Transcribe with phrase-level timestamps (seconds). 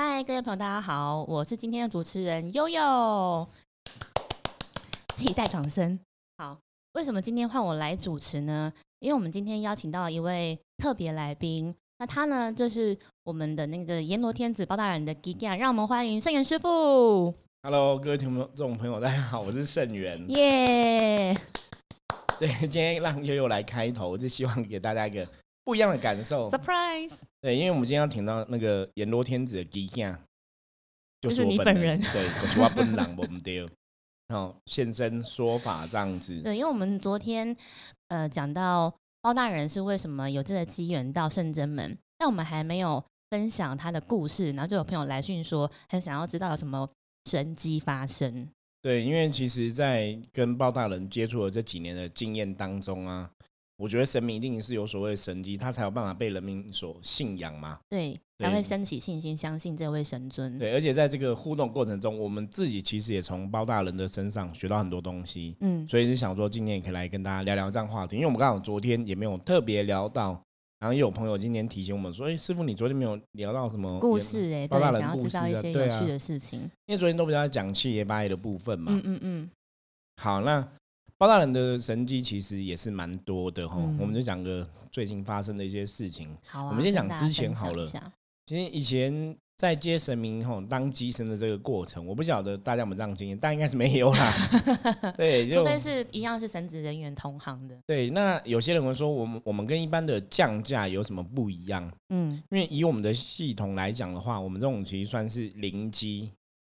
[0.00, 3.44] 嗨，各位朋友，大家好，我是今天的主持人悠悠，
[5.16, 5.98] 自己带掌声。
[6.36, 6.56] 好，
[6.92, 8.72] 为什么今天换我来主持呢？
[9.00, 17.34] 因为我们今天邀请到一位特别来宾，那他呢就是我们的那个阎罗天子包大人的 Giga，让我们欢迎圣元师傅。
[17.64, 20.24] Hello，各位听众朋友，大家好，我是圣元。
[20.28, 21.36] 耶！
[22.38, 25.26] 对，今天让悠悠来开头，就希望给大家一个
[25.68, 26.48] 不一样的感受。
[26.48, 27.20] Surprise！
[27.42, 30.18] 对，因为我们今天要听到那个阎罗天子的基亚，
[31.20, 33.68] 就是你本人对，就是我本人，我们丢。
[34.32, 36.40] 哦，现身说法这样子。
[36.40, 37.54] 对，因为我们昨天
[38.08, 46.88] 呃讲到包大人是为什么有这个机缘到圣真门，但我们还没有分享他的故事，然后就有朋友来讯说很想要知道有什么
[47.26, 48.48] 神机发生。
[48.80, 53.30] 对，因为其实，在跟包大人接触的这几年的经验当中啊，
[53.78, 57.78] 我觉得神明一定是有所谓的神迹，他才有办法被人民所信仰嘛。
[57.88, 60.58] 对，对才会升起信心，相信这位神尊。
[60.58, 65.54] 对，而且在这个互动过程中，我们自己其实也从包大人的身上学到很多东西。
[65.60, 70.42] 嗯，所以是想说今天也可以来跟大家聊聊这样话题，因为我们刚好昨天也没有特别聊到，
[70.80, 76.60] 然后也有朋友今天提醒我们说，哎、师傅你昨天没有聊到什么，故事哎、对，包大人想要知道故事一些有趣的事情。
[76.86, 78.90] 因为昨天都比较讲七爷八爷的部分嘛。
[78.92, 79.50] 嗯嗯嗯，
[80.16, 80.68] 好，那
[81.18, 86.34] 包大人的神迹其实也是蛮多的哈，嗯我们就讲个最近发生的一些事情。
[86.46, 86.68] 好啊。
[86.68, 87.84] 我们先讲之前好了
[88.46, 94.32] 其实以前在接神明吼当机神的这个过程，我不晓得大家有没有这样经验，但应该是没有啦。
[95.18, 97.76] 对，就除非是一样是神职人员同行的。
[97.84, 101.92] 对，那有些人会说，我们我们跟一般的降价有什么不一样？
[102.10, 106.30] 嗯，因为以我们的系统来讲的话，我们这种其实算是零机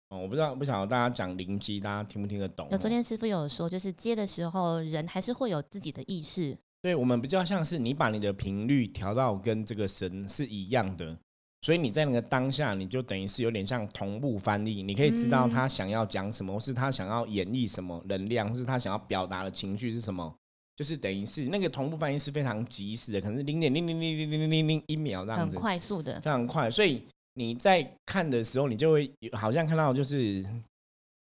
[0.09, 0.19] 哦。
[0.19, 2.69] 我不知道，不晓得大家讲灵机，大家听不听得懂？
[2.71, 6.57] 有昨天师傅有说，就是接的时候人还是会有自己的意识。
[6.83, 11.17] 对我们比较像是你把你的频率调到跟这个神是一样的，
[11.63, 20.33] 所以你在那个当下，你就等于是有点像同步翻译，你可以知道嗯他想要讲什么，或是他想要演绎什么能量，或是他想要表达的情绪是什么。
[20.77, 27.03] 就是等于是那个同步翻译是非常及时的，可能是零点零零零零零零零一秒这样子很，快速的，非常快，所以
[27.37, 30.45] 你在看的时候，你就会有好像看到就是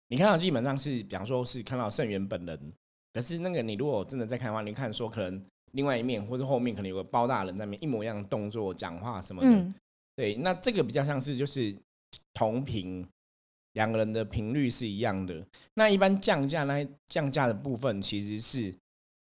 [0.09, 2.73] 你看到基本上是，比方说是看到圣元本人，
[3.13, 9.73] 可是那个你如果真的在看的话，你看说可能另外一面或者后面可能有个包大人在那边一模一样的动作、讲话什么的，嗯，
[10.15, 11.75] 对，那这个比较像是就是
[12.33, 13.07] 同频。
[13.75, 15.41] 两个人的频率是一样的。
[15.75, 18.75] 那一般降价那降价的部分，其实是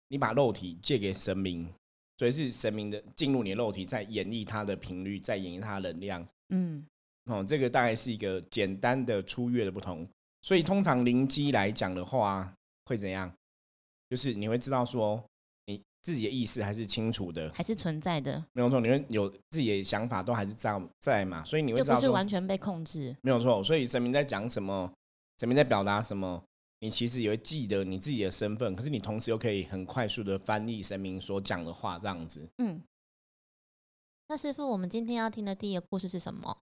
[0.06, 1.68] 你把肉体借给神明，
[2.16, 6.28] 所以是神明的进入你的肉体，在演绎它的频率，在演绎它的能量。
[6.48, 6.86] 嗯，
[7.24, 10.06] 哦，这个大概是一个简单的初月的不同。
[10.42, 12.52] 所以通常灵机来讲的话，
[12.84, 13.32] 会怎样？
[14.08, 15.20] 就是你会知道说，
[15.66, 18.80] 你自己的意识还是清楚的，还是存在的，没有错。
[18.80, 23.16] 你会有自己的想法，都还是在在嘛，所以你会就不是知道说，完全被控制。
[23.22, 23.60] 没有错。
[23.64, 24.92] 所以神明在讲什么，
[25.40, 26.40] 神明在表达什么，
[26.78, 32.46] 你其实也会记得你自己的身份，可是你同时又可以很快速的翻译神明所讲的话，这样子。
[32.58, 32.80] 嗯，
[34.28, 36.58] 那师傅，我们今天要听的第一个故事是什么？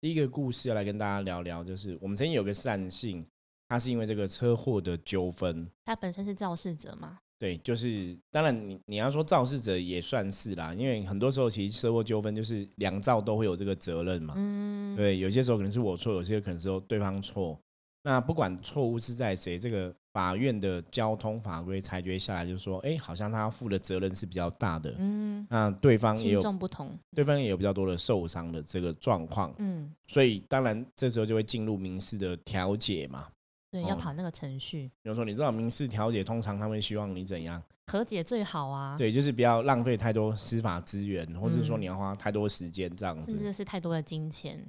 [0.00, 3.26] 第一个故事要来跟大家聊聊，就是我们曾经有个善信，
[3.68, 7.18] 他是因为这个车祸的纠纷，他本身是肇事者吗？
[7.36, 14.34] 对，就是当然你你要说肇事者也算是啦，因为很多时候其实车祸纠纷就是两造都会有这个责任嘛。
[14.36, 17.58] 嗯，对，有些时候可能是我错，有些可能是对方错。
[18.04, 24.94] 那不管错误是在谁，这个法院的交通法规裁决下来，就是说，哎，好像他负的责任是比较大的。
[24.96, 26.96] 嗯，那对方也有重不同。
[27.16, 33.26] 对方也有比较多的受伤的这个状况，嗯，所以当然这时候就会进入民事的调解嘛。
[33.72, 37.60] 对，哦要跑那个程序，比如说，你知道民事调解通常他们希望你怎样？
[37.88, 43.44] 和解最好啊。，对，就是不要浪费太多司法资源，或是说嗯你要花太多时间这样子甚子。
[43.44, 44.64] 至是太多的金钱。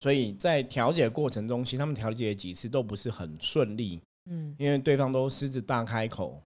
[0.00, 6.42] 所以在调解过程中，其实他们调解几次都不是很顺利，嗯，因为对方都狮子大开口，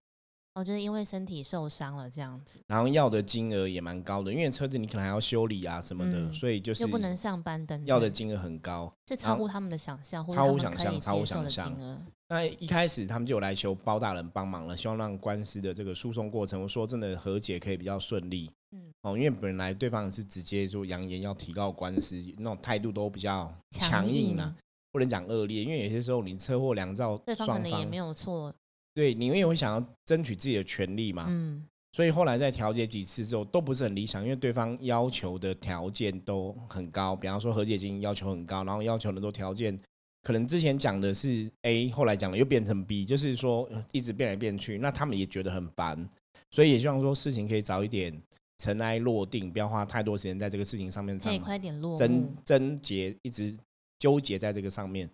[0.55, 8.91] 哦，就是因为身体受伤了这样子，然后要的金额也蛮高的，因为车子你可能还要修理啊什么的，嗯所以就是又不能上班等等，要的金额很高。
[9.07, 12.05] 是超乎他们的想象，超乎想象超乎想象。
[12.29, 18.49] 那一开始他们就有来求包大人帮忙了，希望让官司的这个诉讼过程，我说真的和解可以比较顺利。
[18.71, 24.55] 嗯哦，因为本来对方是直接就扬言要提告官司，那种态度都比较强硬啦，
[24.93, 28.53] 不能讲恶劣，因为有些时候你车祸两造对方可能也没有错。
[28.93, 39.75] 对你也会想要争取自己的权利嘛，嗯，所以后来在调解几次之后都不是很理想，因为对方要求的条件都很高，比方说和解金要求很高，然后要求很多条件，
[40.21, 46.07] 可能之前讲的是 A，后来讲的又变成 B，就是说呃一直变来变去，那他们也觉得很烦，
[46.51, 48.15] 所以也希望说事情可以早一点
[48.59, 52.31] 尘埃落定，不要花太多时间在这个事情上面上可以快点落症幕。
[52.45, 53.57] 症结，一直
[54.03, 55.09] 纠结在这个上面。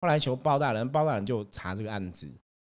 [0.00, 2.26] 后来求包大人，包大人就查这个案子。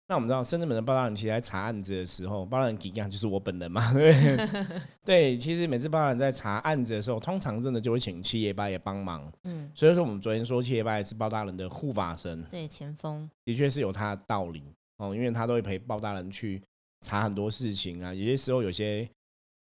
[0.08, 4.14] 那我们知道，深圳本的包大人其实在查案子的时候，包大人一样就是我本人嘛，对
[5.04, 5.36] 对。
[5.36, 9.34] 其实每次包大人在查案子的时候，通常真的就会请七爷八爷帮忙。
[9.46, 14.62] 嗯，所以说，我们昨天说七爷八爷是包大人的护法神，对，前锋，的确是有他的道理
[14.98, 16.62] 哦，因为他都会陪包大人去
[17.02, 18.14] 查很多事情啊。
[18.14, 19.10] 有些时候有些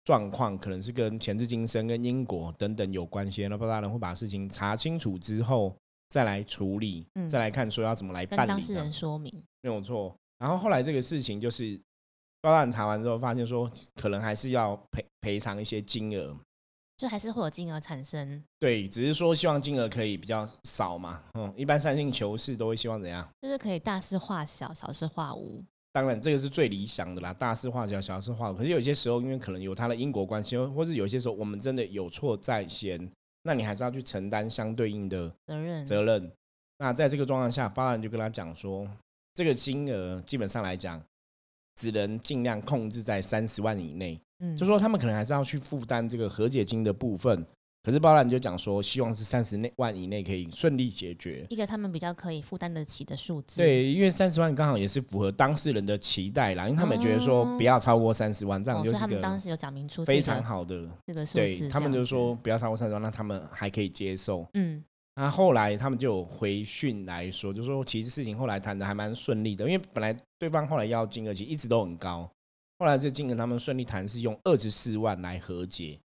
[0.04, 5.72] 状况可能是跟前世今生、跟因果等等有关系，那包大人会把事情查清楚之后
[6.12, 9.32] 再来处理，嗯再来看说要怎么来跟办理当事人，说明。
[9.62, 10.14] 没有错。
[10.38, 11.80] 然后后来这个事情就是
[12.42, 16.36] 高大人查完之后，发现说可能还是要赔赔偿一些金额，
[16.98, 21.22] 就还是会有金额产生，对，只是说希望金额可以比较少嘛。
[21.32, 23.26] 嗯，一般善性求是都会希望怎样？
[23.40, 25.64] 就是可以大事化小，小事化无。
[25.94, 28.54] 当然，这个是最理想的啦，大事化小，小事化无。
[28.54, 33.10] 可是有些时候，因为可能有他的因果关系，或是有些时候我们真的有错在先，
[33.42, 36.32] 那你还是要去承担相对应的责任，责任。
[36.78, 38.88] 那在这个状况下，包人就跟他讲说，
[39.34, 41.02] 这个金额基本上来讲，
[41.74, 44.20] 只能尽量控制在三十万以内。
[44.40, 47.46] 嗯，就说他们可能还是要去负担这个和解金的部分。
[47.82, 51.44] 可是包兰就讲说，希望是三十内万以内可以顺利解决。
[51.50, 60.88] 一个他们比较可以负担得起的数字。，对，因为三十万刚好也是符合当事人的期待啦，因为他们觉得说哦不要超过三十万，这样就是他们当时有讲明出非这个常好的。
[61.06, 64.46] 这个数对字，他们就说不要超过三十万，那他们还可以接受。
[64.54, 64.80] 嗯，
[65.16, 72.30] 那后来他们就有回讯来说，就说其实事情后来谈的还蛮顺利的，因为本来对方后来要金额其实一直都很高，
[72.78, 75.98] 后来这金额他们顺利谈是用二十四万来和解，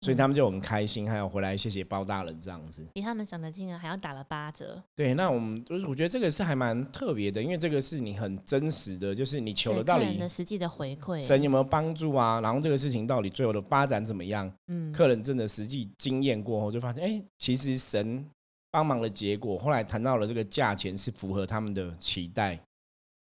[0.00, 2.86] 所以他们就很开心，还有回来谢谢包大人这样子。
[2.94, 4.80] 比他们想的金额还要打了八折。
[4.94, 18.24] 对，那我们就是我觉得这个是还蛮特别的，因为这个是你很真实的，就是你求对了到底的实际的回馈，神有没有帮助啊，然后这个事情到底最后的发展怎么样，嗯，客人真的实际经验过后，就发现，哎、其实神
[18.70, 22.56] 帮忙的结果，后来谈到了这个价钱是符合他们的期待，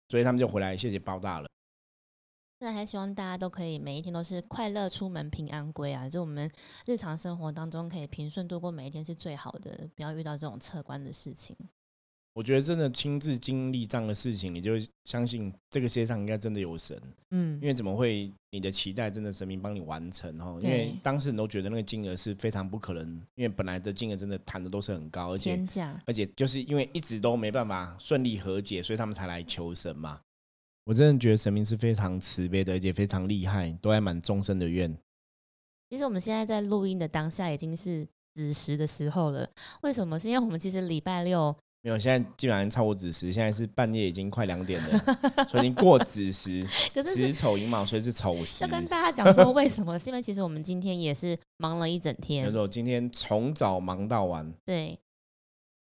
[0.09, 1.47] 所以他们就回来谢谢包大人。
[2.63, 6.07] 那还希望大家都可以每一天都是快乐出门、平安归啊！
[6.07, 6.49] 就我们
[6.85, 11.53] 日常生活当中可以平顺度过每一天是最好的，不要遇到这种侧观的事情。
[12.33, 16.97] 我觉得真的亲自经历这样的事情，你就相信这个世界上应该真的有神，
[17.31, 20.57] 嗯因，为怎么会你的期待真的神明帮你完成哦？
[20.61, 23.05] 因为当事人都觉得那个金额是非常不可能，
[23.35, 25.61] 因为本来的金额真的谈的都是很高，而且，
[26.05, 30.21] 而且就是因为一直都没办法顺利和解，所以他们才来求神嘛。
[30.85, 34.95] 我真的觉得神明是非常慈悲的，而且非常厉害，都还满众生的愿。
[35.89, 39.49] 其实我们现在在录音的当下已经是子时的时候了。
[39.83, 40.19] 为什么？
[40.19, 44.97] 是因为我们其实礼拜六没有，现在基本上超过子时，现在是半夜已经快两点了，
[45.47, 48.69] 所以已经过子时， 可是是子丑寅卯，所以是丑时要。
[48.69, 49.99] 跟大家讲说为什么？
[49.99, 54.99] 是因为其实我们今天也是忙了一整 有天没错今天从早忙到晚，对。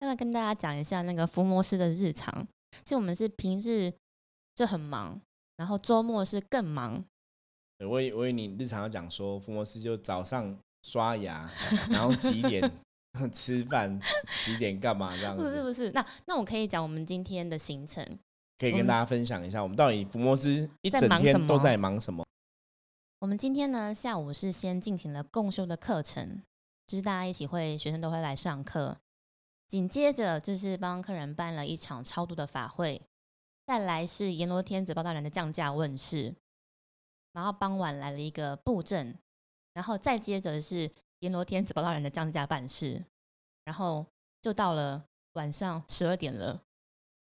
[0.00, 2.44] 要来跟大家讲一下那个伏魔师的日常。
[2.82, 3.92] 其实我们是平日
[4.62, 5.20] 就很忙，
[5.56, 7.04] 然后周末是更忙。
[7.78, 11.50] 对我以我以为你日常要讲说，福摩斯就早上刷牙，
[11.90, 12.70] 然后几点
[13.32, 14.00] 吃饭，
[14.44, 18.06] 几点干嘛这样子，不是不是，那那我可以讲我们今天的行程。
[18.56, 22.24] 可以跟大家分享一下，我们到底福摩斯一整天都在忙什么？
[23.18, 26.40] 我们今天呢下午是先进行了共修的课程，
[26.86, 28.96] 就是大家一起会学生都会来上课，
[29.66, 33.02] 紧接着就是帮客人办了一场超度的法会，
[33.66, 36.34] 再来是阎罗天子包大人的降价问世，
[37.32, 39.16] 然后傍晚来了一个布阵，
[39.72, 40.90] 然后再接着是
[41.20, 43.02] 阎罗天子包大人的降价办事，
[43.64, 44.04] 然后
[44.42, 45.04] 就到了
[45.34, 46.60] 晚上十二点了。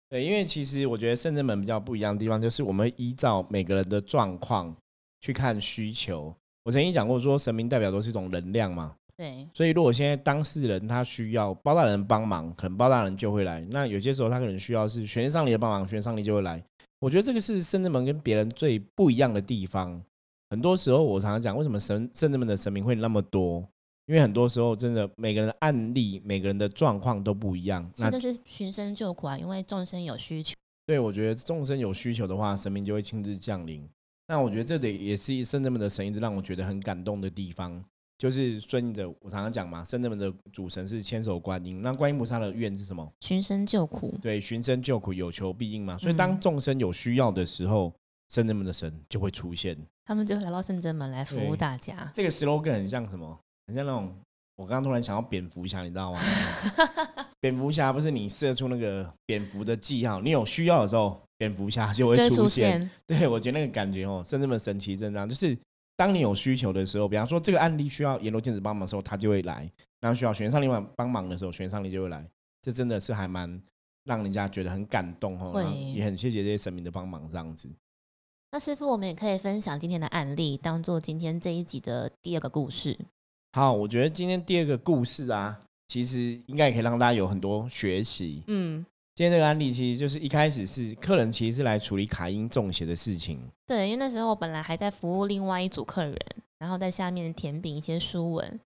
[0.08, 4.74] 对，因为其实我觉得圣真门比较不一样的地方，就是我们依照每个人的状况
[5.20, 6.34] 去看需求。
[6.62, 13.60] 我曾经讲过，说神明代表都是一种能量嘛，对，所以如果现在当事人他需要包大人帮忙，可能包大人就会来。
[13.68, 16.62] 那有些时候他可能需要是玄上帝的帮忙，玄上帝就会来。
[17.00, 20.00] 我觉得这个是圣智门跟别人最不一样的地方。
[20.50, 23.68] 很多时候我常常讲，为什么神圣智门的神明会那么多？
[24.06, 27.90] 因为很多时候真的每个人的案例、每个人的状况都不一样。
[27.98, 30.54] 那这是寻声救苦啊，因为众生有需求。
[30.86, 33.86] 对，我觉得众生有需求的话，神明就会亲自降临。
[34.28, 37.84] 那我觉得这里也是圣智门的神一直让我觉得很感动的地方，
[38.18, 43.08] 就是顺应着我常常讲嘛，圣真门的主神是千手观音，那观音菩萨的愿是什么？
[43.20, 45.96] 寻声救苦，对，寻声救苦，有求必应嘛。
[45.96, 47.94] 所以当嗯众生有需要的时候，
[48.28, 49.76] 圣真门的神就会出现。
[50.04, 52.10] 他们就来到圣者门来服务大家。
[52.12, 53.38] 这个 slogan 很像什么？
[53.66, 54.12] 很像那种，
[54.56, 56.20] 我刚刚突然想到蝙蝠侠，你知道吗？
[57.40, 62.90] 蝙蝠侠不是你射出那个蝙蝠的记号，你有需要的时候，蝙蝠侠就会出出现。
[63.06, 65.56] 对，我觉得那个感觉哦，圣这么神奇，真的就是
[65.98, 72.24] 当你有需求的时候，比方说这个案例需要阎罗天子帮忙的时候，他就会来；然后需要玄上令帮忙的时候，玄上令就会来。
[72.62, 73.60] 这真的是还蛮
[74.04, 75.60] 让人家觉得很感动哦，
[75.92, 77.68] 也很谢谢这些神明的帮忙，这样子。
[78.52, 82.96] 那师傅，我们也可以分享今天的案例，当做今天这一集的第二个故事。
[83.54, 88.44] 好，我觉得今天第二个故事啊，其实应该也可以让大家有很多学习。
[88.46, 88.86] 嗯。
[89.18, 93.36] 今天这个案例其实就是一开始是客人其实是来处理卡因中邪的事情。
[93.66, 96.16] 对，因为那时候我本来还在服务另外一组客人，
[96.60, 98.60] 然后在下面填饼一些书文，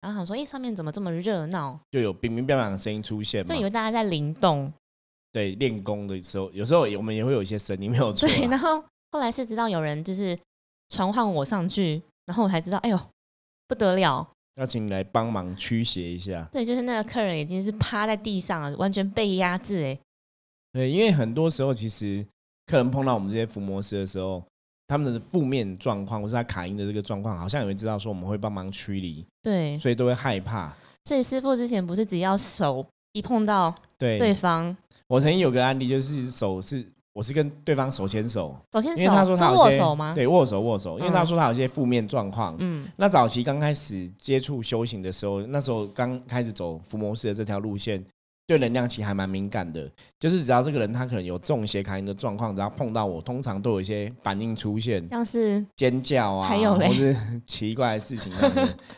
[0.00, 1.78] 然后想说，哎，上面怎么这么热闹？
[1.92, 4.72] 就有冰冰冰亮的声音出现，就以为大家在灵动。
[5.30, 8.26] 对，练功的时候，有时候我们也会有一些声音没有出。
[8.26, 10.36] 对，然后后来是知道有人就是
[10.88, 12.98] 传唤我上去，然后我才知道，哎呦，
[13.68, 14.28] 不得了。
[14.56, 16.46] 要请你来帮忙驱邪一下。
[16.52, 19.84] 对，就是那个客人已经是趴在地上了，完全被压制。
[19.84, 19.98] 哎，
[20.72, 22.24] 对，因为很多时候其实
[22.66, 24.42] 客人碰到我们这些伏魔师的时候，
[24.86, 29.24] 他们的负面状况或是他卡音的这个状况，好像也会知道说我们会帮忙驱离。
[29.42, 30.74] 对，所以都会害怕。
[31.04, 34.76] 所以师傅之前不是只要手一碰到对对方，
[35.08, 36.86] 我曾经有个案例，就是手是。
[37.14, 40.14] 我是跟对方手牵手，手牵手，因为他说他握手吗？
[40.14, 42.56] 对，握手握手，因为他说他有些负面状况。
[42.58, 48.02] 嗯，那早期刚开始接触修行的时候，那时候刚开始走伏魔师的这条路线，
[48.46, 49.86] 对能量其实还蛮敏感的。
[50.18, 57.14] 就是只要这个人他可能有中邪卡因的状况，只要碰到我，通常都有一些反应出现，像是尖叫啊，还有或是
[57.46, 58.32] 奇怪的事情。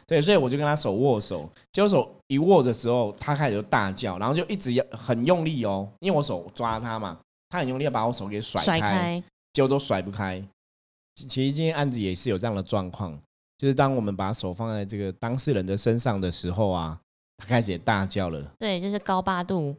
[0.07, 7.19] 对，所以我就跟他手握手，结果手一握的时候，他开始就大叫，然后就一直要很用力哦，因为我手抓他嘛。
[7.55, 10.43] 他很用力要把我手给甩开，结果都甩不开。
[11.15, 13.17] 其实今天案子也是有这样的状况，
[13.59, 16.99] 就是当我们把手放在这个当事人的身上的时候啊，
[17.37, 18.45] 他开始也大叫了。
[18.59, 19.73] 对，就是高八度。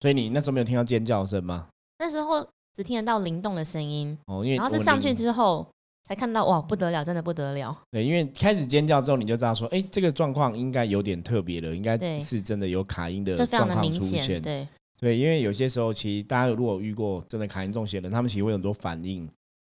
[0.00, 1.68] 所以你那时候没有听到尖叫声吗？
[2.00, 4.18] 那时候只听得到灵动的声音。
[4.26, 5.66] 哦，因为然后是上去之后
[6.06, 7.74] 才看到，哇，不得了，真的不得了。
[7.90, 14.42] 对，因为开始尖叫之后，你就知道说，哎，这个状况应该有点特别了，应该是真的有卡音的状况出现。
[14.42, 14.68] 对。
[15.02, 19.28] 对，因为有些时候，其实大家如果遇过真的卡因中邪人，他们其实会有很多反应，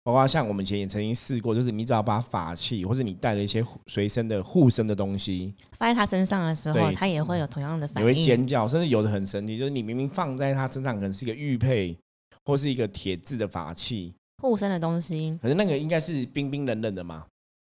[0.03, 11.97] 包括像我们以前也曾经试过，就是你只要把法器或者你带了一些随身的护身的东西放在他身上的时候，他也会有同样的反应，也会尖叫，甚至有的很神奇，就是你明明放在他身上可能是一个玉佩
[12.45, 14.13] 或是一个铁质的法器
[14.43, 17.25] 护身的东西，可是那个应该是冰冰冷冷的嘛。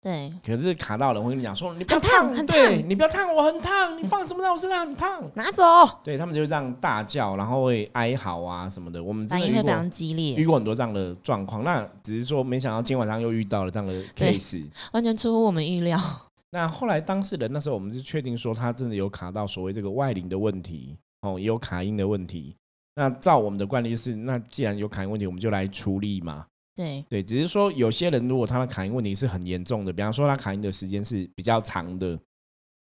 [0.01, 5.63] 对，可是卡到了，我跟你讲说，你不要烫，很烫，你不要烫我，很烫，你放什么在我身上很烫，拿走。
[6.01, 9.03] 对他们就这样大叫，然后会哀嚎啊什么的。
[9.03, 11.65] 我们真的遇过非常激烈，遇过很多这样的状况。
[11.65, 15.99] 那只是说，没想到今天晚上又遇到了这样的 case，完全出乎我们意料。
[16.51, 22.55] 那后来当事人那时候，我们是确定说他真的有卡到所谓这个外灵的问题，哦，也有卡音的问题。
[22.95, 26.45] 那照我们的惯例是，那既然有卡音问题，我们就来处理嘛。
[26.79, 32.17] 对对，只是说有些人如果他的卡因问题是很严重的，比方说他卡因的时间是比较长的，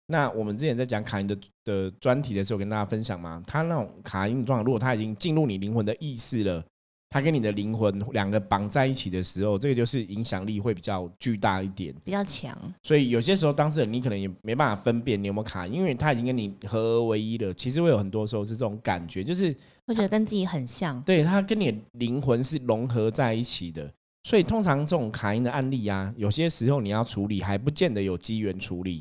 [0.06, 6.64] 那我们之前在讲卡因的的专题的时候，跟大家分享嘛，他那种卡因状，如果他已经进入你灵魂的意识了，
[7.08, 12.56] 他跟你的灵魂两个绑在一起的时候，这个就是影响力会比较巨大一点，比较强。
[12.84, 17.52] 所以有些时候当事人你可能也没办法分辨你有没有卡，因为他已经跟你合而为一了。
[17.52, 19.52] 其实会有很多时候是这种感觉，就是。
[19.88, 23.90] 会觉得跟自己很像，对他跟你灵魂是融合在一起的，
[24.24, 28.96] 所以通常这种卡因的案例啊，有些时候你要处理还不见得有机缘处理，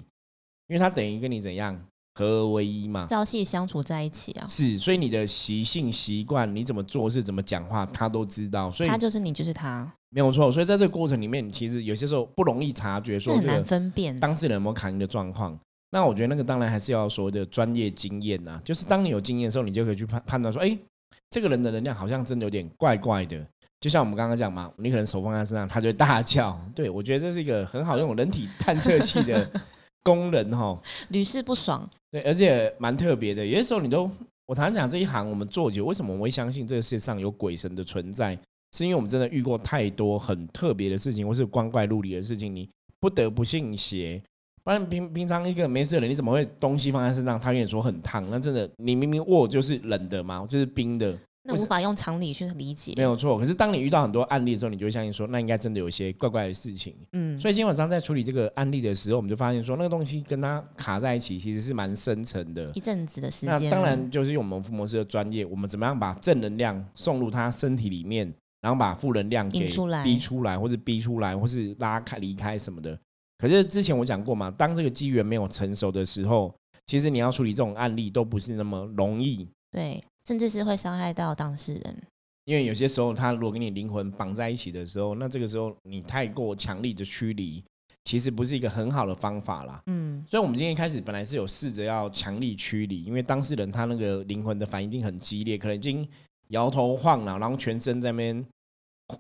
[0.68, 1.78] 因为他等于跟你怎样
[2.16, 4.48] 合而为一嘛，朝夕相处在一起啊。
[4.48, 8.72] 是，所以你的习性习惯，你怎么做事、怎么讲话，他都知道。
[8.72, 10.50] 所以他就是你，就是他，没有错。
[10.50, 15.60] 所以在这个过程里面，其实有些时候不容易察觉，说很难分辨当事人有没有卡因的状况。
[15.92, 20.78] 那我觉得那个当然还是要所谓的专业经验呐，就是当你有经验的时候，你就可以去判判断说，哎，
[21.30, 23.46] 这个人的能量好像真的有点怪怪的。
[23.80, 26.60] 就像我们刚刚讲嘛，你可能手放在身上，他就大叫。
[26.76, 29.50] 对我觉得这是一个很好用人体探测器的
[30.04, 31.88] 功能哈， 屡试不爽。
[32.12, 33.46] 对，而且蛮特别的。
[33.46, 34.10] 有些时候你都，
[34.48, 38.38] 我常常讲这一行我们做久，为什么我会相信这个世界上有鬼神的存在？
[38.76, 42.68] 是因为我们真的遇过太多很特别的事情，或是光怪陆离的事情，你
[43.00, 44.22] 不得不信邪。
[44.68, 47.40] 不然平平常一个没事的人，你怎么会东西放在身上？
[47.40, 52.92] 他跟你说很烫，那真的你明明握就是冷的嘛，就是冰的，那无法用常理去理解。
[52.98, 56.94] 没有错，可是当你遇到很多案例的时候，你就会相信说，那应该真的有一些怪怪的事情。
[57.14, 62.70] 嗯，所以今天晚上在处理这个案例的时候，我们就发现说，那个东西跟它卡在一起，其实是蛮深层的。
[62.74, 69.70] 一阵子的时间，那当然就是用我们福摩斯的专业，我们怎么样把正能量送入他身体里面，然后把负能量给
[70.04, 73.00] 逼出来，或者逼出来，或是拉开离开什么的。
[73.38, 76.54] 可是之前我讲过嘛，当这个机缘没有成熟的时候，
[76.88, 79.48] 其实你要处理这种案例都不是那么容易。
[79.72, 82.04] 对，甚至是会伤害到当事人。
[82.46, 87.62] 因为有些时候，他如果跟你灵魂绑在一起的时候，那这个时候你太过强力的驱离，
[88.06, 89.82] 其实不是一个很好的方法啦。
[89.88, 96.08] 嗯，所以，我们今天一开始本来是有试着要强力驱离，因为当事人他那个灵魂的反应一定很激烈，可能已经
[96.52, 98.46] 摇头晃脑，然后全身在那边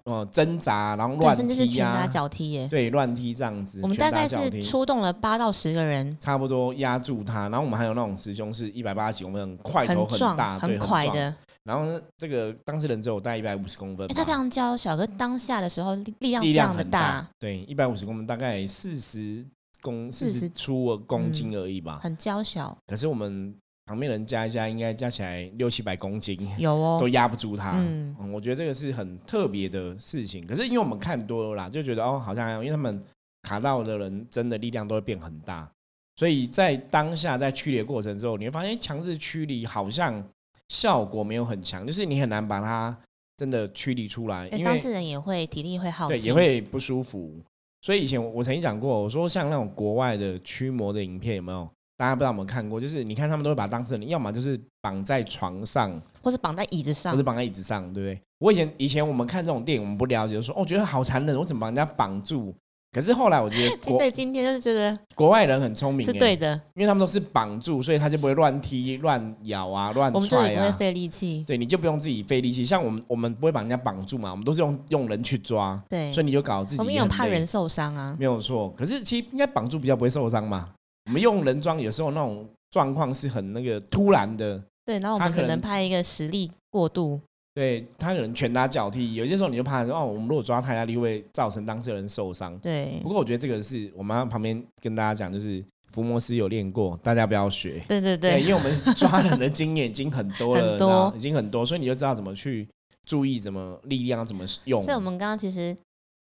[0.03, 2.67] 呃挣扎，然后对，乱甚至是踢拳打呀、脚踢耶。
[2.67, 3.79] 对，乱踢这样子。
[3.81, 10.89] 我们大概是出动了八到十个人，差不多压住他，然后我们还有那种师兄是一百八十几公分，很块头很壮、大，对，很壮。
[10.89, 11.33] 快的。
[11.63, 19.45] 然后呢，这个当事人只有大概一百五十公分吧，哎，他非常娇小，可当下的时候力力量力非常的量很大，对，一百五十公分，大概四十
[19.81, 21.99] 公四十40出公斤而已吧。
[22.01, 22.77] 很娇小。
[22.87, 23.53] 可是我们
[23.87, 27.71] 旁边人加一加，应该加起来六七百公斤，有哦 都，压不住他。
[27.77, 30.45] 嗯嗯，我觉得这个是很特别的事情。
[30.45, 33.01] 可是因为我们看多了啦，就觉得哦，好像因为他们
[33.43, 35.71] 卡到的人真的力量都会变很大，
[36.17, 40.21] 所以在当下在驱离的过程之后，你会发现强制驱离好像
[40.67, 42.95] 效果没有很强，就是你很难把它
[43.37, 47.39] 真的驱离出来，哎，因为当事人也会体力会耗对尽，也会不舒服。
[47.81, 51.69] 所以以前我我曾经讲过，我说像那种国外的驱魔的影片有没有？
[51.97, 52.79] 大家不知道有没有看过？
[52.79, 57.23] 就是你看他们都会把当事人，要么就是绑在床上，或是绑在椅子上或是。
[57.23, 58.21] 绑在椅子上，对不对？
[58.39, 62.53] 我以前以前我们看这种电影，我们不了解，就说哦，觉得好残忍，我怎么把人家绑住？
[62.93, 70.63] 可是后来我觉得国 对，今天就是觉得国外人很聪明，是对，的，因为他们都是绑住，所以他就不会乱踢、乱咬啊、乱我们就踹啊。
[70.63, 71.43] 不会费力气。
[71.45, 72.63] 对，你就不用自己费力气。
[72.63, 78.15] 像我们，我们不会把人家绑住嘛，我们都是用用人去抓，对，所以你就搞自己我们有怕人受伤啊。
[78.17, 78.73] 没有错。
[78.77, 80.69] 可是其实应该绑住比较不会受伤嘛。
[81.07, 87.19] 我们用人装有时候那种状况是很那个突然的，对，然后我们可能他可能派一个实力过度，
[87.55, 92.57] 对他可能拳打脚踢，有些时候你就怕说哦，我们如果抓太大力会造成当事人受伤。
[92.59, 97.81] 对不，过我觉得这个是我们要旁边跟大家讲，就是福摩斯有练过，大家不要学。
[97.87, 102.67] 对对对，对，因为我们抓人的经验已经很多了， 很多已经很多，所以你就知道怎么去
[103.05, 104.81] 注意，怎么力量怎么用。
[104.81, 105.75] 所以我们刚刚其实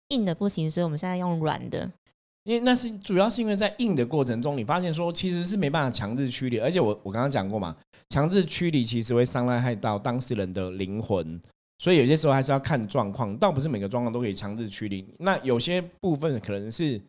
[0.08, 1.90] 硬的不行，所以我们现在用软的。
[2.44, 7.74] 因为那是主要是因为在硬的过程中，你发现说其实是没办法强制驱离，而且我我刚刚讲过嘛，
[8.10, 11.40] 强制驱离其实会伤害到当事人的灵魂，
[11.78, 15.06] 所以有些时候还是要看状况，倒不是每个状况都可以强制驱离。
[15.18, 17.00] 那有些部分可能是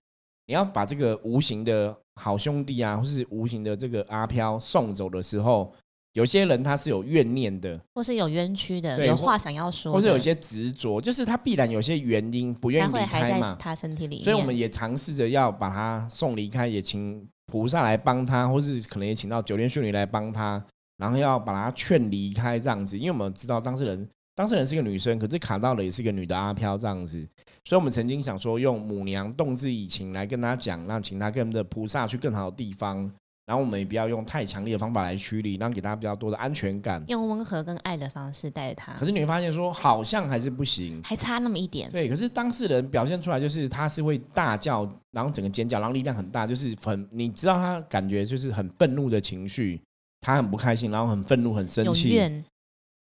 [0.47, 5.73] 你要把这个无形的好兄弟啊，或是无形的这个阿飘送走的时候，
[6.15, 13.51] 有些人他是有怨念的，或是有冤屈的，对有话想要说的，或是有些执着，就是他必然有些原因不愿意离开嘛。
[13.55, 14.23] 在他身体里面。
[14.23, 20.63] 所以我们也尝试着要把他送离开，也请菩萨来帮他，或是可能也请到九天玄女来帮他，
[20.95, 22.97] 然后要把他劝离开这样子。
[22.97, 27.27] 因为我们知道当事人，当事人是个女生，可是卡到的也是个女的阿飘这样子，
[27.65, 33.11] 所以我们曾经想说用母娘动之以情来跟他讲，让请他跟我们的菩萨去更好的地方，
[33.45, 37.03] 然后我们也不要用太强烈的方法来驱离，让给他比较多的安全感。
[37.07, 41.91] 用温和跟爱的方式带着他可，是你会发现说好像还是不行，还差那么一点。
[41.91, 49.79] 对，可是当事人表现出来就是他是会大叫，然后整个尖叫，然后力量很大，就是很你知道他感觉就是很愤怒的情绪，
[50.21, 52.19] 他很不开心，然后很愤怒、很生有气。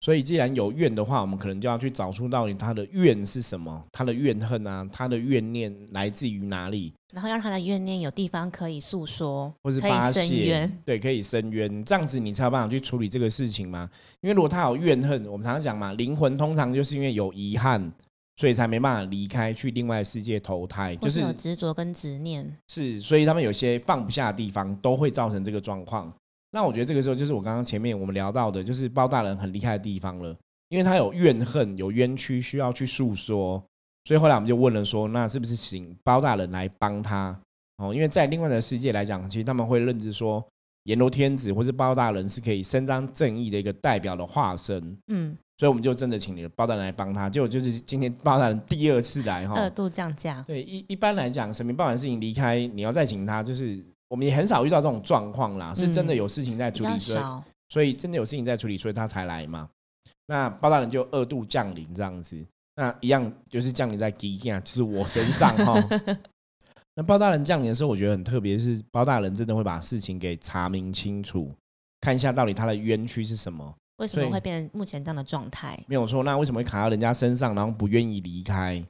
[0.04, 13.88] 怨，所以既然有怨的话，我们可能就要去找出到底他的怨是什么，他的怨恨啊，他的怨念来自于哪里，然后让他的怨念有地方可以诉说，或是发泄。，对，可以伸冤，这样子你才有办法去处理这个事情嘛。
[14.20, 17.90] 因为如果他有怨恨，我们常常讲嘛，灵魂通常就是因为有遗憾，
[18.36, 26.12] 所以才没办法离开去另外的世界投胎，就是或是有执着跟执念，是，所以他们有些放不下的地方，都会造成这个状况。
[26.54, 30.32] 那我觉得这个时候就是我刚刚前面我们聊到的，就是包大人很厉害的地方了，
[30.68, 33.60] 因为他有怨恨、有冤屈需要去诉说，
[34.04, 37.36] 所以后来我们就问了说，那是不是请包大人来帮他？
[37.78, 40.46] 哦，因为在另外的世界来讲，其实他们会认知说，
[40.84, 47.28] 阎罗天子或是包大人是可以伸张正义的一个代表的化身，嗯，所以我们就真的请了包大人来帮他。
[47.28, 53.84] 结果就是今天包大人第二次来哈，二度降价，对，一一般来讲，神明办完事情离开，你要再请他，就是
[54.14, 57.22] 我们也很少遇到这种状况啦，是真的有事情在处理，所以。
[57.70, 59.68] 所以真的有事情在处理，所以他才来嘛。
[60.26, 62.40] 那包大人就二度降临这样子，
[62.76, 65.74] 那一样就是降临在吉亚，就是我身上哈。
[66.94, 71.50] 那包大人降临的时候，我觉得很特别，是包大人真的会把事情给查明清楚，
[72.02, 73.74] 看一下到底他的冤屈是什么。
[73.96, 75.82] 为什么对会变成目前这样的状态？
[75.88, 78.80] 没有错，那为什么会卡到人家身上，然后不愿意离开？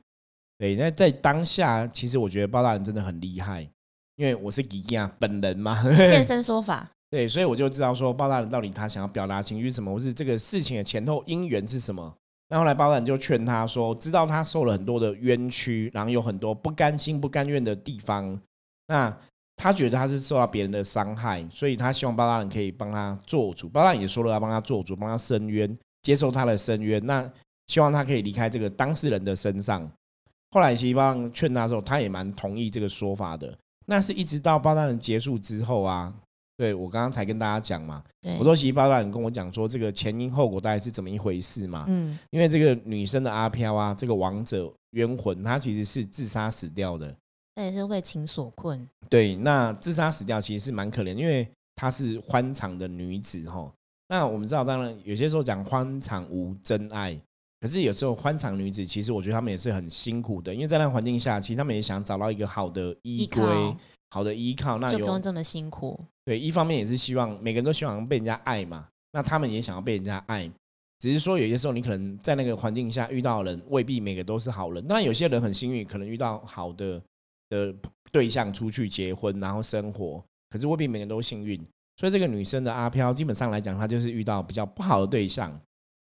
[0.59, 3.67] 对，那在当下，其实我觉得包大人真的很厉害，
[4.17, 12.15] 因为我是吉亚本人嘛，现 身说法，对，所以我就知道说包大人到底他想要表达情绪是什么，或是这个事情的前后因缘是什么。
[12.49, 18.39] 那后来包大人就劝他说，知道他受了很多的冤屈，然后有很多不甘心、不甘愿的地方，
[18.87, 19.17] 那
[19.57, 23.69] 他觉得他是受到别人的伤害，所以他希望包大人可以帮他做主。
[23.69, 27.05] 包大人也说了要帮他做主，帮他伸冤，接受他的伸冤。
[27.07, 27.29] 那
[27.67, 29.91] 希望他可以离开这个当事人的身上。
[30.51, 33.57] 后来其实包大人劝他的时候，他也蛮同意这个说法的。
[33.87, 36.13] 那是一直到包大人结束之后啊，
[36.57, 38.03] 对我刚刚才跟大家讲嘛，
[38.39, 41.85] 我说其实包大人跟我讲说这个前因后果大概是怎么一回事嘛。
[41.89, 47.15] 嗯，因为这个女生的阿飘啊，这个王者冤魂，她其实是自杀死掉的。
[47.57, 53.73] 那也是为情所困，对，那自杀死掉其实是蛮可怜，因为她是欢场的女子哈。
[54.09, 57.17] 那我们知道，当然有些时候讲欢场无真爱，
[57.65, 63.77] 可是有时候欢场女子，其实我觉得她们也是很辛苦的，因为在那个环境下，其实她们也想找到一个好的依依归、靠
[64.11, 64.77] 好的依靠。
[64.77, 65.99] 那有就不用这么辛苦。
[66.27, 70.47] 对，一方面也是希望每个人都希望被人家爱嘛，那他们也想要被人家爱，
[70.99, 77.01] 只是说有些时候你可能在那个环境下遇到的人未必每个都是好人，当然有些人很幸运，可能遇到好的
[77.49, 77.75] 的
[78.13, 81.59] 对象出去结婚然后生活，可是未必每个人都幸运，
[81.97, 85.59] 所以这个女生的阿飘基本上来讲，她就是遇到比较不好的对象。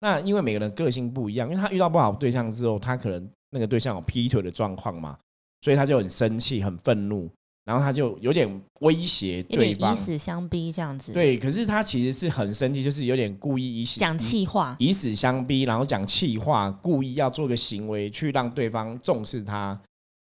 [0.00, 5.16] 那因为每个人个性不一样，因为他遇到不好的对象之后，他可能那个对象有劈腿的状况嘛，
[5.62, 7.30] 所以他就很生气、很愤怒，
[7.64, 8.48] 然后他就有点
[8.80, 9.96] 威胁有对方以。
[9.96, 19.80] 死相逼这样子，，对，可是他其实是很生气，就是有点故意以死讲气话，以死相逼，然后讲气话，故意要做个行为去让对方重视他。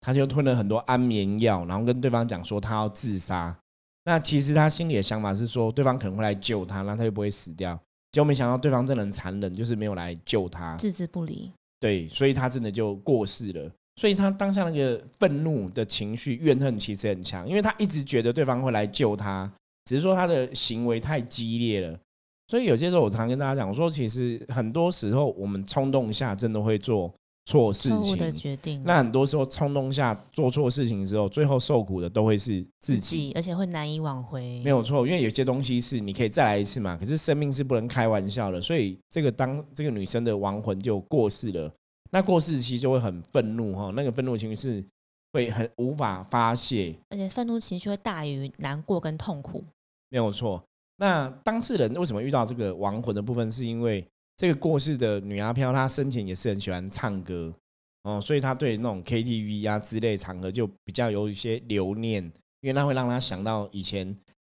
[0.06, 3.56] 他就吞了很多安眠药，然后跟对方讲说他要自杀。
[4.04, 7.80] 那其实他心里的想法是说，对方可能会来救他，那他就不会死掉。
[8.14, 10.70] 结果没想到对方真的很残忍，就是没有来救他。
[10.76, 11.50] 置之不理。
[11.80, 13.68] 对，所以他真的就过世了。
[13.96, 19.50] 所以他当下那个愤怒的情绪、怨恨其实很强，因为他一直觉得对方会来救他，
[19.86, 21.98] 只是说他的行为太激烈了。
[22.46, 27.12] 所以有些时候我常跟大家讲说，其实很多时候我们冲动下真的会做
[27.44, 28.40] 错事错误的情。
[28.40, 32.98] 决定，那很多时候冲动下做错事情之后，最后受苦的都会是自。
[32.98, 34.62] 己，而且会难以挽回。
[34.64, 41.70] 没有错，因为有些东西是你可以再来一次嘛，可是生命是不能开玩笑的，所以这个当这个女生的亡魂就过世了，
[42.10, 44.84] 那过世期就会很愤怒哈，那个愤怒情绪是
[45.32, 49.62] 会很无法发泄，而且愤怒情绪会大于难过跟痛苦。
[50.08, 50.62] 没有错。
[50.96, 57.54] 那当事人为什么遇到这个亡魂的部分，是因为这个过世的女阿飘她生前也是很喜欢唱歌
[58.02, 62.22] 哦，所以她对那种 KTV 啊之类场合就比较有一些留念，
[62.60, 64.14] 因为那会让她想到以前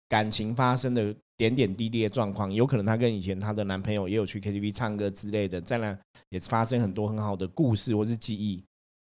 [0.09, 5.97] 感情发生的点点滴滴的状况，有可能她跟以前她的男朋友也有去 KTV 唱歌之类的，在那
[6.31, 8.63] 也是发生很多很好的故事或是记忆，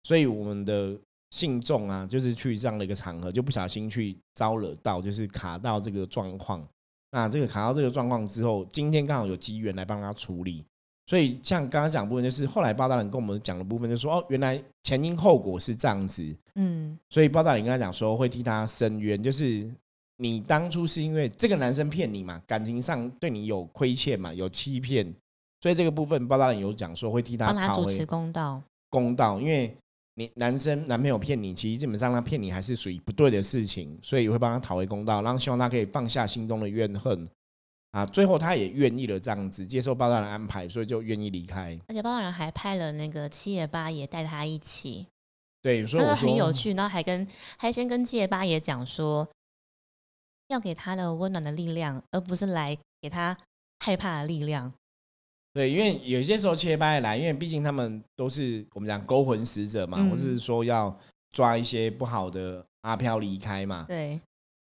[0.04, 0.96] 所以我们的
[1.32, 6.66] 信众啊，就是去这样的一个场合，就不小心去招惹到，就是卡到这个状况。
[7.12, 10.64] 那这个卡到这个状况之后，今天刚好有机缘来帮他处理。
[11.06, 16.24] 所以像刚刚讲部分，就是后来包大人跟我们讲的部分，就说哦，原来前因后果是这样子。
[16.54, 19.68] 嗯，所以包大人跟他讲说，会替他伸冤，就是
[20.18, 25.12] 你当初是因为这个男生骗你嘛，感情上对你有亏欠嘛，有欺骗，
[25.62, 28.62] 所以这个部分包大人有讲说会替他帮他主持公道。
[28.92, 29.76] 公道，因为
[30.20, 37.26] 你男生男朋友骗你，其实基本上他骗你还是属于不对的事情，所以会帮他讨回公道，然后希望他可以放下心中的怨恨
[37.92, 38.06] 啊。
[38.06, 41.80] 最后他也愿意了这样子接受包大人安排，所以就愿意离开。
[41.88, 45.08] 而且包大人还派了那个七爷八爷带他一起，
[45.62, 47.26] 对，所以那我 很有趣，然后还跟
[47.58, 49.26] 还先跟七爷八爷讲说，
[50.50, 53.38] 要给他的温暖的力量，而不是来给他
[53.80, 54.74] 害怕的力量。
[55.54, 60.96] 对，因为有些时候切掰来，因为毕竟他们都是我们讲勾魂使者嘛，嗯或是说要
[61.32, 63.86] 抓一些不好的阿飘离开嘛。
[63.88, 64.20] 对，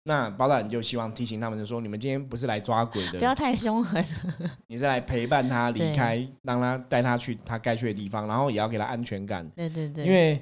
[0.04, 4.04] 那包大人就希望提醒他们，就说你们今天不是来抓鬼的，不要太凶狠。
[4.68, 9.48] 你是来陪伴他离对开，让他带他去他该去的地方，然后也要给他安全感。
[9.56, 10.40] 对对对，因为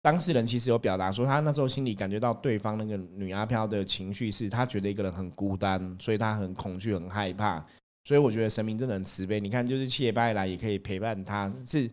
[0.00, 7.62] 当事人其实有表达说，他那时候心里感觉到对方那个女阿飘的情绪是，他觉得一个人很孤单，所以他很恐惧、很害怕。
[8.08, 9.38] 所以我觉得神明真的很慈悲。
[9.38, 11.90] 你看，就是七爷八爷来也可以陪伴他，是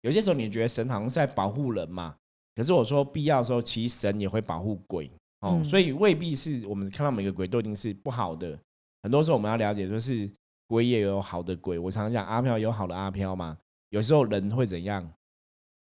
[0.00, 2.16] 有些时候你觉得神好像是在保护人嘛，
[2.54, 8.58] 可是我说必要的时候，其实神也会保护鬼哦，嗯所以未必是我们看到每个鬼都一定是不好的。
[9.02, 10.26] 很多时候我们要了解，就是
[10.68, 11.78] 鬼也有好的鬼。
[11.78, 13.54] 我常常讲阿飘有好的阿飘嘛，
[13.90, 15.06] 有时候人会怎样，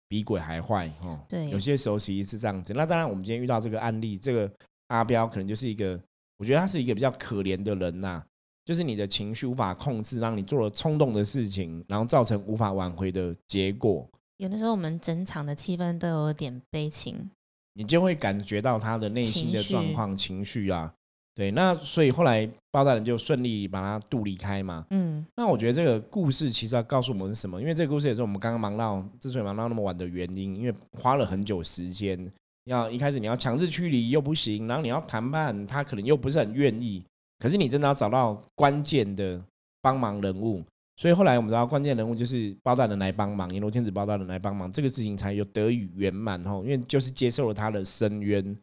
[0.09, 1.25] 比鬼还坏哦。
[1.29, 2.75] 对有些时候其实是这样子。
[2.75, 4.51] 那当然，我们今天遇到这个案例，这个
[4.89, 6.01] 阿彪可能就是一个，
[6.39, 8.21] 我觉得他是一个比较可怜的人呐、
[8.69, 17.31] 就是你的情绪无法控制，让你做了冲动的事情，然后造成无法挽回的结果，有的时候我们整场的气氛都有点悲情。
[17.73, 20.93] 你就会感觉到他的内心的状况、情绪啊。
[21.35, 24.85] 对，那所以后来包大人就顺利把他渡离开嘛。
[24.91, 27.59] 嗯，那我觉得这个故事其实要告诉我们是什么？
[27.59, 32.31] 因为这个故事也是我们刚刚忙到之所以忙到那么晚的原因，因为花了很久时间。
[32.65, 37.03] 要一开始你要强制驱离又不行，然后你要谈判，他可能又不是很愿意。
[37.39, 39.43] 可是你真的要找到关键的
[39.81, 40.65] 帮忙人物，
[40.97, 46.65] 所以后来我们知道关键人物就是包大人来帮忙，阎罗天子包大人来帮忙，这个事情才有得以圆满吼。
[46.65, 48.57] 因为就是接受了他的深渊。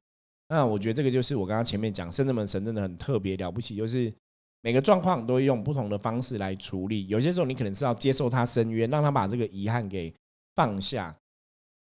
[0.50, 4.14] 那我觉得这个就是我刚刚前面讲圣人门神真的很特别了不起，就是
[4.62, 7.08] 每个状况都会用不同的方式来处理。
[7.08, 10.14] 有些时候你可能是要接受他深渊，让他把这个遗憾给
[10.54, 11.16] 放下。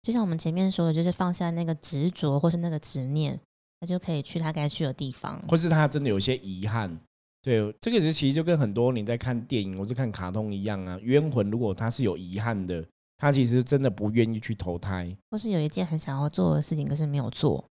[0.02, 3.40] 就像我们前面说的，就是放下那个执着或是那个执念，
[3.80, 5.40] 他就可以去他该去的地方。
[5.48, 6.98] 或是他真的有些遗憾，
[7.42, 10.98] 对这个是其实就跟很多你在看电影或是看卡通一样啊。
[11.02, 12.84] 冤魂如果他是有遗憾的，
[13.18, 17.64] 他其实真的不愿意去投胎，或是有一件很想要做的事情，可是没有做。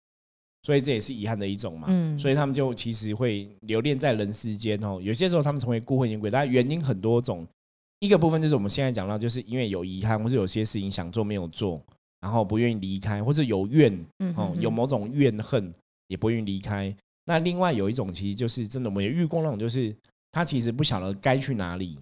[0.63, 1.87] 所以这也是遗憾的一种嘛。
[1.89, 4.99] 嗯，所以他们就其实会留恋在人世间哦。
[5.01, 7.45] 有些时候他们成为孤魂野鬼，但原因很多种。
[7.99, 11.81] 一个部分就是我们现在讲到，就是因为有遗憾，或是有些事情想做没有做，
[12.19, 13.93] 然后不愿意离开，或者有怨
[14.35, 15.73] 哦，嗯有某种怨恨
[16.13, 16.95] 也不愿意离开。
[17.25, 19.95] 那另外有一种其实就是真的，我们也遇过那种，就是
[20.31, 21.97] 他其实不晓得该去哪里。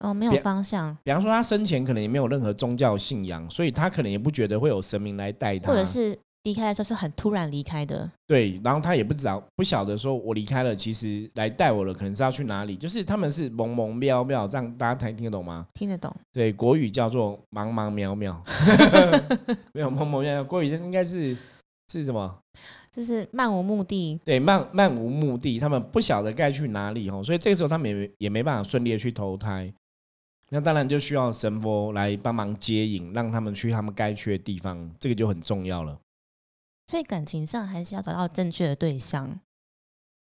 [0.00, 8.08] 哦，没有方向，比方说他生前可能也没有任何宗教信仰，所以他可能也不觉得会有神明来带他，或者是离开的时候是很突然离开的。
[8.26, 15.66] 对，然后他也不知道不晓得说我离开了，其实来带我了，可能是要去哪里，就是他们是蒙蒙渺渺，这样大家才听得懂吗？
[15.72, 16.14] 听得懂？
[16.30, 18.36] 对，国语叫做茫茫渺渺，
[19.72, 21.34] 没有蒙蒙渺渺，国语应该是
[21.90, 22.38] 是什么？
[22.96, 24.18] 就是漫无目的。
[24.24, 29.70] 对，漫漫无目的，他们不晓得该去哪里哦，所以这个时候他们也没也没办法顺利的去投胎。
[30.48, 35.98] 那当然就需要神佛来帮忙接引，让他们去他们该去的地方，这个就很重要了。
[36.86, 39.38] 所以感情上还是要找到正确的对象。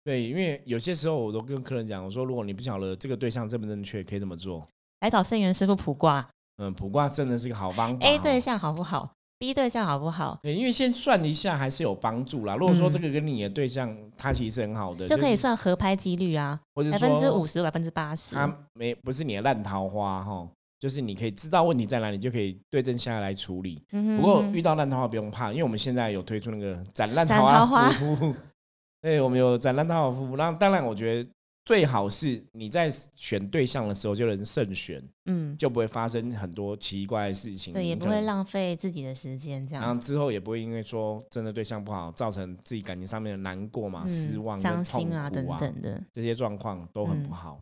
[0.03, 4.67] 对，因为有些时候我都跟客人讲，我说如果你不晓得这个对象正不正确，可以怎么做？
[5.01, 8.21] 来找圣元师傅卜卦嗯，卜卦真的是个好方法、，A 哦。
[8.23, 10.39] 对象好不好？B 对象好不好？
[10.41, 12.55] 对，因为先算一下还是有帮助啦。
[12.55, 18.35] 如果说嗯这个跟你的对象他其实很好的，就可以算合拍几率啊，或者百分之五十、百分之八十。
[18.35, 20.47] 他没不是你的烂桃花哈，
[20.79, 23.83] 就是你可以知道问题在哪里，就可以对症下药来处理。
[23.89, 28.33] 不过遇到烂桃花不用怕，因为我们现在有推出那个斩烂桃桃花服务。
[29.03, 30.37] 对，我们有斩烂桃花服务。
[30.37, 31.29] 那当然，我觉得
[31.65, 37.73] 最好是你在选对象的时候就能慎选，嗯，就不会发生很多奇怪的事情。
[37.73, 40.01] 对，也不会浪费自己的时间，这样然后。
[40.01, 46.03] 之后也不会因为说真的对象不好，造成自己感情上面的难过嘛、失望、嗯伤心啊等等的。
[46.11, 47.61] 这些状况都很不嗯好。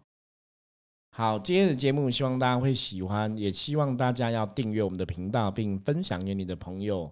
[1.11, 7.11] 好，今天的节目希望大家会喜欢，也希望大家要订阅我们的频道，并分享给你的朋友。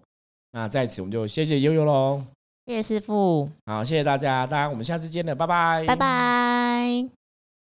[0.52, 2.39] 那在此我们就谢谢悠悠喽。
[2.70, 7.19] 谢谢师傅，好，谢谢大家，大家我们下次见了，拜拜，拜拜。